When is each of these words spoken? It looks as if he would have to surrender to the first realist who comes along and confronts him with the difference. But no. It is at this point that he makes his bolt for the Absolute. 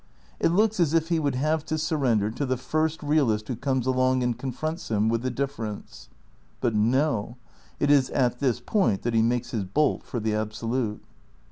It 0.39 0.49
looks 0.49 0.79
as 0.79 0.95
if 0.95 1.09
he 1.09 1.19
would 1.19 1.35
have 1.35 1.63
to 1.65 1.77
surrender 1.77 2.31
to 2.31 2.43
the 2.43 2.57
first 2.57 3.03
realist 3.03 3.47
who 3.47 3.55
comes 3.55 3.85
along 3.85 4.23
and 4.23 4.35
confronts 4.35 4.89
him 4.89 5.09
with 5.09 5.21
the 5.21 5.29
difference. 5.29 6.09
But 6.59 6.73
no. 6.73 7.37
It 7.79 7.91
is 7.91 8.09
at 8.09 8.39
this 8.39 8.59
point 8.59 9.03
that 9.03 9.13
he 9.13 9.21
makes 9.21 9.51
his 9.51 9.63
bolt 9.63 10.01
for 10.01 10.19
the 10.19 10.33
Absolute. 10.33 11.03